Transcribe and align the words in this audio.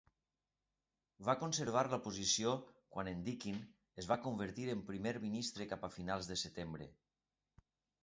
Va 1.27 1.35
conservar 1.41 1.83
la 1.91 1.99
posició 2.07 2.55
quan 2.97 3.11
en 3.13 3.23
Deakin 3.29 3.61
es 4.05 4.11
va 4.15 4.21
convertir 4.27 4.69
en 4.77 4.85
primer 4.91 5.17
ministre 5.29 5.73
cap 5.75 5.89
a 5.91 5.95
finals 6.01 6.35
de 6.35 6.43
setembre. 6.49 6.93